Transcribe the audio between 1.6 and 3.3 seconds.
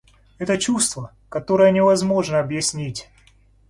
невозможно объяснить.